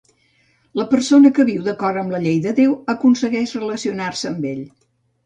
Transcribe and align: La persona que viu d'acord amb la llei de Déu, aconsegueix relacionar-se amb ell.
La 0.79 0.85
persona 0.93 1.31
que 1.39 1.43
viu 1.49 1.67
d'acord 1.67 1.99
amb 2.03 2.13
la 2.15 2.21
llei 2.23 2.39
de 2.45 2.53
Déu, 2.61 2.71
aconsegueix 2.95 3.55
relacionar-se 3.59 4.31
amb 4.33 4.49
ell. 4.55 4.65